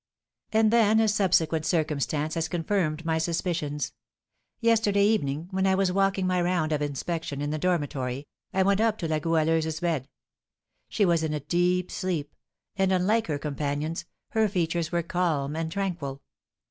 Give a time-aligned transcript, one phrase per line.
[0.51, 3.93] "And then a subsequent circumstance has confirmed my suspicions.
[4.59, 8.81] Yesterday evening, when I was walking my round of inspection in the dormitory, I went
[8.81, 10.09] up to La Goualeuse's bed.
[10.89, 12.33] She was in a deep sleep,
[12.75, 16.23] and, unlike her companions, her features were calm and tranquil.